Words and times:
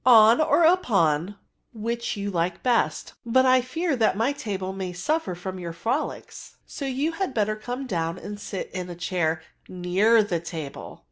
On, 0.03 0.41
or 0.41 0.63
i^on, 0.65 1.35
which 1.75 2.17
you 2.17 2.31
like 2.31 2.63
best; 2.63 3.13
but 3.23 3.45
I 3.45 3.61
fear 3.61 3.95
that 3.97 4.17
my 4.17 4.31
table 4.33 4.73
may 4.73 4.93
suffer 4.93 5.35
from 5.35 5.59
your 5.59 5.73
firolics; 5.73 6.55
so 6.65 6.85
you 6.85 7.11
had 7.11 7.35
better 7.35 7.55
come 7.55 7.85
down 7.85 8.17
and 8.17 8.39
sit 8.39 8.71
in 8.73 8.89
a 8.89 8.95
chair 8.95 9.43
near 9.69 10.23
the 10.23 10.39
table." 10.39 10.99